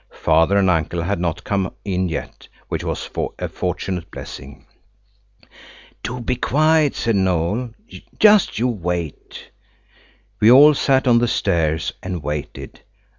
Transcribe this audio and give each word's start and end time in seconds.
Father 0.23 0.57
and 0.57 0.67
uncle 0.67 1.03
had 1.03 1.19
not 1.19 1.43
come 1.43 1.71
in 1.85 2.09
yet, 2.09 2.47
which 2.69 2.83
was 2.83 3.07
a 3.37 3.47
fortunate 3.47 4.09
blessing. 4.09 4.65
"Do 6.01 6.19
be 6.19 6.37
quiet!" 6.37 6.95
said 6.95 7.13
Noël. 7.15 7.75
"Just 8.17 8.57
you 8.57 8.67
wait." 8.67 9.51
We 10.39 10.49
all 10.49 10.73
sat 10.73 11.07
on 11.07 11.19
the 11.19 11.27
stairs 11.27 11.93
and 12.01 12.23
waited. 12.23 12.81